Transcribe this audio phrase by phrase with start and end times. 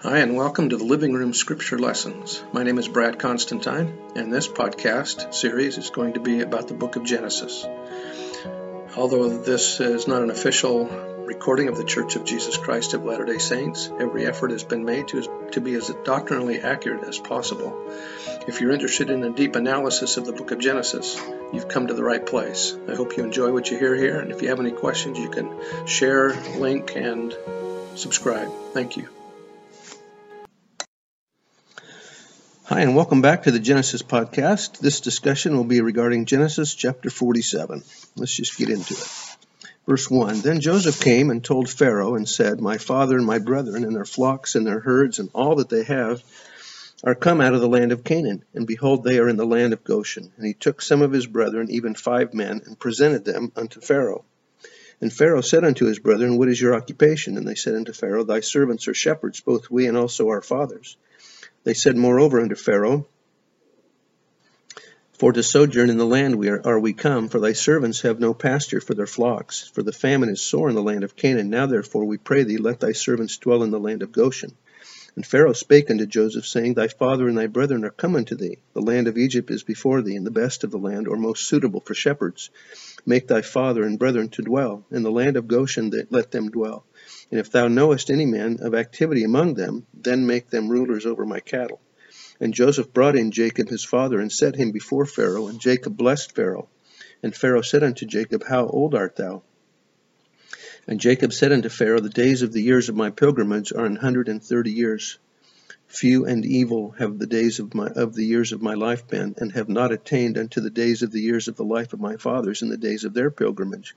[0.00, 2.44] Hi, and welcome to the Living Room Scripture Lessons.
[2.52, 6.74] My name is Brad Constantine, and this podcast series is going to be about the
[6.74, 7.64] book of Genesis.
[8.94, 13.24] Although this is not an official recording of the Church of Jesus Christ of Latter
[13.24, 17.90] day Saints, every effort has been made to, to be as doctrinally accurate as possible.
[18.46, 21.18] If you're interested in a deep analysis of the book of Genesis,
[21.54, 22.76] you've come to the right place.
[22.86, 25.30] I hope you enjoy what you hear here, and if you have any questions, you
[25.30, 25.50] can
[25.86, 27.34] share, link, and
[27.94, 28.52] subscribe.
[28.74, 29.08] Thank you.
[32.68, 34.80] Hi, and welcome back to the Genesis podcast.
[34.80, 37.84] This discussion will be regarding Genesis chapter 47.
[38.16, 39.36] Let's just get into it.
[39.86, 43.84] Verse 1 Then Joseph came and told Pharaoh and said, My father and my brethren
[43.84, 46.24] and their flocks and their herds and all that they have
[47.04, 49.72] are come out of the land of Canaan, and behold, they are in the land
[49.72, 50.32] of Goshen.
[50.36, 54.24] And he took some of his brethren, even five men, and presented them unto Pharaoh.
[55.00, 57.36] And Pharaoh said unto his brethren, What is your occupation?
[57.36, 60.96] And they said unto Pharaoh, Thy servants are shepherds, both we and also our fathers.
[61.66, 63.08] They said moreover unto Pharaoh,
[65.14, 68.20] For to sojourn in the land we are, are we come, for thy servants have
[68.20, 71.50] no pasture for their flocks, for the famine is sore in the land of Canaan.
[71.50, 74.52] Now therefore we pray thee, let thy servants dwell in the land of Goshen.
[75.16, 78.58] And Pharaoh spake unto Joseph, saying, Thy father and thy brethren are come unto thee.
[78.72, 81.48] The land of Egypt is before thee, and the best of the land, or most
[81.48, 82.50] suitable for shepherds.
[83.04, 84.84] Make thy father and brethren to dwell.
[84.92, 86.84] In the land of Goshen that let them dwell.
[87.30, 91.26] And if thou knowest any man of activity among them, then make them rulers over
[91.26, 91.80] my cattle.
[92.38, 96.34] And Joseph brought in Jacob his father, and set him before Pharaoh, and Jacob blessed
[96.36, 96.68] Pharaoh.
[97.22, 99.42] And Pharaoh said unto Jacob, How old art thou?
[100.86, 103.96] And Jacob said unto Pharaoh, The days of the years of my pilgrimage are an
[103.96, 105.18] hundred and thirty years.
[105.88, 109.34] Few and evil have the days of my of the years of my life been,
[109.38, 112.16] and have not attained unto the days of the years of the life of my
[112.16, 113.94] fathers in the days of their pilgrimage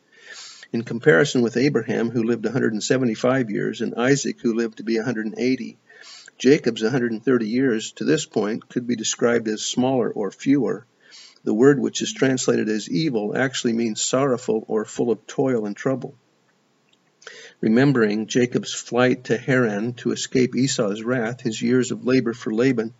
[0.71, 5.77] in comparison with Abraham, who lived 175 years, and Isaac, who lived to be 180.
[6.37, 10.85] Jacob's 130 years to this point could be described as smaller or fewer.
[11.43, 15.75] The word which is translated as evil actually means sorrowful or full of toil and
[15.75, 16.15] trouble.
[17.61, 22.93] Remembering Jacob's flight to Haran to escape Esau's wrath, his years of labor for Laban,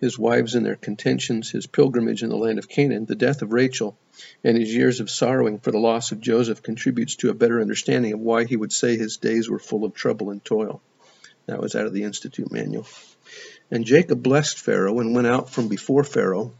[0.00, 3.52] his wives and their contentions, his pilgrimage in the land of Canaan, the death of
[3.52, 3.98] Rachel,
[4.44, 8.12] and his years of sorrowing for the loss of Joseph contributes to a better understanding
[8.12, 10.80] of why he would say his days were full of trouble and toil.
[11.46, 12.86] That was out of the Institute manual.
[13.70, 16.52] And Jacob blessed Pharaoh and went out from before Pharaoh.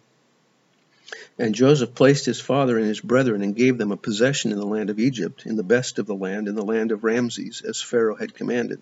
[1.38, 4.66] And Joseph placed his father and his brethren and gave them a possession in the
[4.66, 7.80] land of Egypt, in the best of the land, in the land of Ramses, as
[7.80, 8.80] Pharaoh had commanded.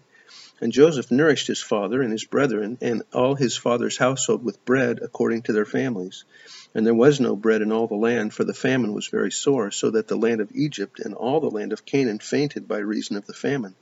[0.61, 5.01] And Joseph nourished his father and his brethren and all his father's household with bread
[5.03, 6.25] according to their families.
[6.75, 9.71] And there was no bread in all the land, for the famine was very sore,
[9.71, 13.17] so that the land of Egypt and all the land of Canaan fainted by reason
[13.17, 13.75] of the famine.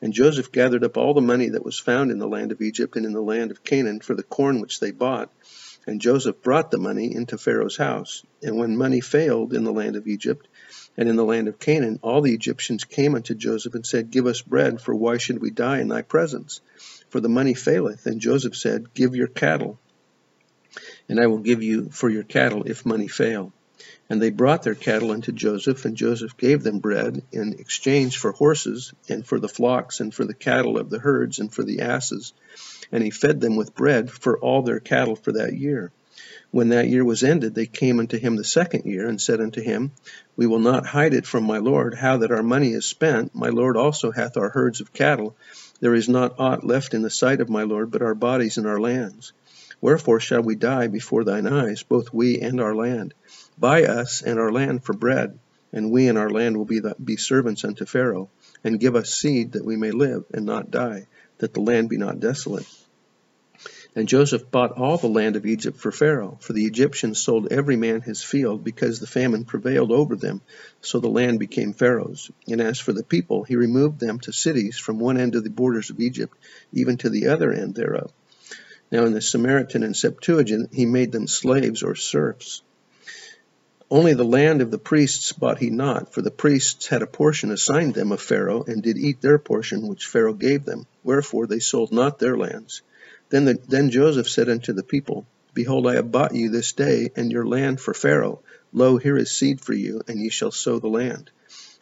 [0.00, 2.96] And Joseph gathered up all the money that was found in the land of Egypt
[2.96, 5.32] and in the land of Canaan for the corn which they bought.
[5.86, 8.22] And Joseph brought the money into Pharaoh's house.
[8.42, 10.46] And when money failed in the land of Egypt,
[10.96, 14.26] and in the land of Canaan, all the Egyptians came unto Joseph and said, Give
[14.26, 16.60] us bread, for why should we die in thy presence?
[17.08, 18.06] For the money faileth.
[18.06, 19.78] And Joseph said, Give your cattle,
[21.08, 23.52] and I will give you for your cattle if money fail.
[24.10, 28.32] And they brought their cattle unto Joseph, and Joseph gave them bread in exchange for
[28.32, 31.80] horses, and for the flocks, and for the cattle of the herds, and for the
[31.80, 32.32] asses.
[32.90, 35.92] And he fed them with bread for all their cattle for that year.
[36.50, 39.60] When that year was ended, they came unto him the second year, and said unto
[39.60, 39.92] him,
[40.34, 43.34] We will not hide it from my lord, how that our money is spent.
[43.34, 45.36] My lord also hath our herds of cattle.
[45.80, 48.66] There is not aught left in the sight of my lord, but our bodies and
[48.66, 49.32] our lands.
[49.80, 53.14] Wherefore shall we die before thine eyes, both we and our land?
[53.58, 55.38] Buy us and our land for bread,
[55.72, 58.28] and we and our land will be, the, be servants unto Pharaoh,
[58.64, 61.06] and give us seed that we may live and not die,
[61.38, 62.66] that the land be not desolate.
[63.94, 67.76] And Joseph bought all the land of Egypt for Pharaoh, for the Egyptians sold every
[67.76, 70.40] man his field, because the famine prevailed over them,
[70.80, 72.30] so the land became Pharaoh's.
[72.46, 75.50] And as for the people, he removed them to cities from one end of the
[75.50, 76.36] borders of Egypt,
[76.72, 78.12] even to the other end thereof.
[78.90, 82.62] Now in the Samaritan and Septuagint, he made them slaves or serfs.
[83.90, 87.50] Only the land of the priests bought he not, for the priests had a portion
[87.50, 90.86] assigned them of Pharaoh, and did eat their portion which Pharaoh gave them.
[91.02, 92.82] Wherefore they sold not their lands.
[93.30, 97.10] Then, the, then Joseph said unto the people, Behold, I have bought you this day
[97.16, 98.40] and your land for Pharaoh.
[98.72, 101.30] Lo, here is seed for you, and ye shall sow the land.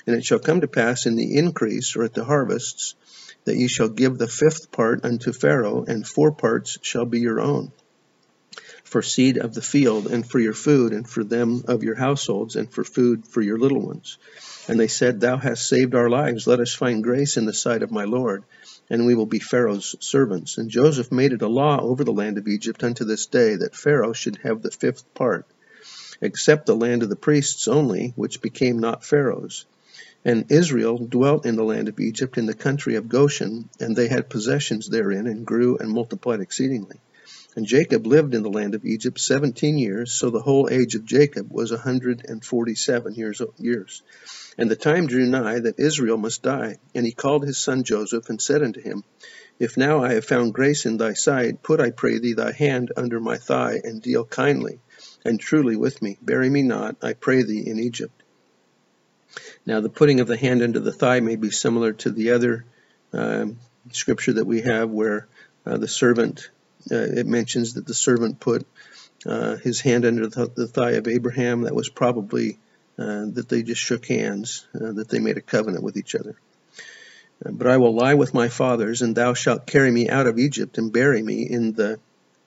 [0.07, 2.95] And it shall come to pass in the increase or at the harvests
[3.47, 7.41] that ye shall give the fifth part unto Pharaoh, and four parts shall be your
[7.41, 7.73] own,
[8.85, 12.55] for seed of the field, and for your food, and for them of your households,
[12.55, 14.19] and for food for your little ones.
[14.69, 16.47] And they said, Thou hast saved our lives.
[16.47, 18.45] Let us find grace in the sight of my Lord
[18.89, 20.59] and we will be Pharaoh's servants.
[20.59, 23.75] And Joseph made it a law over the land of Egypt unto this day that
[23.75, 25.47] Pharaoh should have the fifth part,
[26.21, 29.67] except the land of the priests only, which became not Pharaoh's.
[30.27, 34.09] And Israel dwelt in the land of Egypt in the country of Goshen, and they
[34.09, 36.97] had possessions therein, and grew and multiplied exceedingly.
[37.55, 41.05] And Jacob lived in the land of Egypt seventeen years, so the whole age of
[41.05, 43.41] Jacob was a hundred and forty seven years.
[43.57, 44.03] years.
[44.59, 46.79] And the time drew nigh that Israel must die.
[46.93, 49.05] And he called his son Joseph, and said unto him,
[49.61, 52.91] If now I have found grace in thy sight, put, I pray thee, thy hand
[52.97, 54.81] under my thigh, and deal kindly
[55.25, 56.19] and truly with me.
[56.21, 58.25] Bury me not, I pray thee, in Egypt
[59.67, 62.65] now, the putting of the hand under the thigh may be similar to the other
[63.13, 63.59] um,
[63.93, 65.27] scripture that we have where
[65.65, 66.51] uh, the servant,
[66.91, 68.67] uh, it mentions that the servant put
[69.27, 71.63] uh, his hand under the, thigh of Abraham.
[71.63, 72.59] That was probably
[72.99, 76.37] uh, that they just shook hands, uh, that they made a covenant with each other.
[77.45, 80.39] Uh, but I will lie with my fathers, and thou shalt carry me out of
[80.39, 81.99] Egypt and bury me in the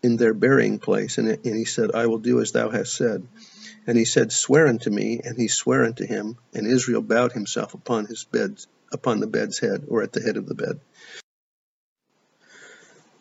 [0.01, 1.17] in their burying place.
[1.17, 3.27] And, and he said, I will do as thou hast said.
[3.89, 7.73] And he said, Swear unto me, and he sware unto him, and Israel bowed himself
[7.73, 8.63] upon his bed,
[8.93, 10.79] upon the bed's head, or at the head of the bed.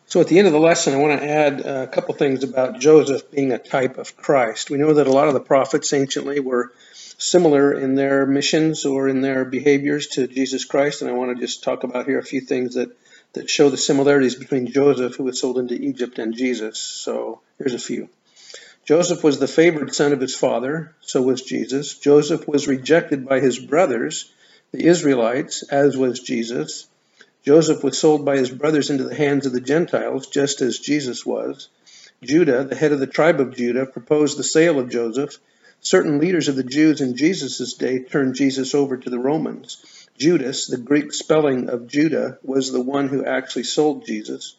[0.04, 2.80] So at the end of the lesson, I want to add a couple things about
[2.80, 4.68] Joseph being a type of Christ.
[4.68, 9.08] We know that a lot of the prophets anciently were similar in their missions or
[9.08, 12.22] in their behaviors to Jesus Christ, and I want to just talk about here a
[12.22, 12.94] few things that,
[13.32, 16.78] that show the similarities between Joseph, who was sold into Egypt, and Jesus.
[16.78, 18.10] So here's a few.
[18.88, 21.98] Joseph was the favored son of his father, so was Jesus.
[21.98, 24.32] Joseph was rejected by his brothers,
[24.72, 26.86] the Israelites, as was Jesus.
[27.44, 31.26] Joseph was sold by his brothers into the hands of the Gentiles, just as Jesus
[31.26, 31.68] was.
[32.22, 35.36] Judah, the head of the tribe of Judah, proposed the sale of Joseph.
[35.82, 39.84] Certain leaders of the Jews in Jesus' day turned Jesus over to the Romans.
[40.16, 44.56] Judas, the Greek spelling of Judah, was the one who actually sold Jesus.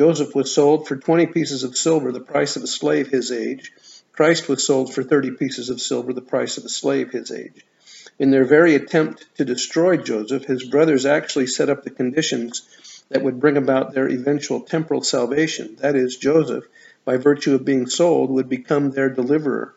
[0.00, 3.70] Joseph was sold for 20 pieces of silver, the price of a slave his age.
[4.12, 7.66] Christ was sold for 30 pieces of silver, the price of a slave his age.
[8.18, 12.62] In their very attempt to destroy Joseph, his brothers actually set up the conditions
[13.10, 15.76] that would bring about their eventual temporal salvation.
[15.80, 16.64] That is, Joseph,
[17.04, 19.74] by virtue of being sold, would become their deliverer.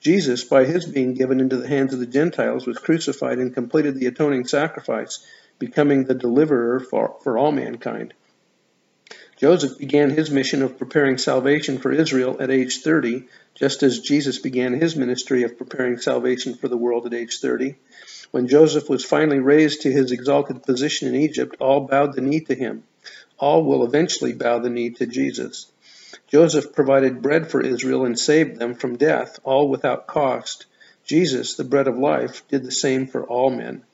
[0.00, 3.94] Jesus, by his being given into the hands of the Gentiles, was crucified and completed
[3.94, 5.24] the atoning sacrifice,
[5.60, 8.14] becoming the deliverer for, for all mankind.
[9.40, 14.38] Joseph began his mission of preparing salvation for Israel at age 30, just as Jesus
[14.38, 17.74] began his ministry of preparing salvation for the world at age 30.
[18.32, 22.40] When Joseph was finally raised to his exalted position in Egypt, all bowed the knee
[22.40, 22.82] to him.
[23.38, 25.72] All will eventually bow the knee to Jesus.
[26.28, 30.66] Joseph provided bread for Israel and saved them from death, all without cost.
[31.06, 33.84] Jesus, the bread of life, did the same for all men.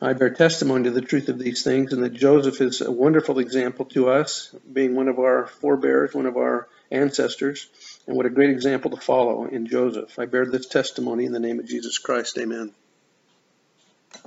[0.00, 3.38] I bear testimony to the truth of these things, and that Joseph is a wonderful
[3.38, 7.68] example to us, being one of our forebears, one of our ancestors,
[8.06, 10.18] and what a great example to follow in Joseph.
[10.18, 12.36] I bear this testimony in the name of Jesus Christ.
[12.38, 12.72] Amen.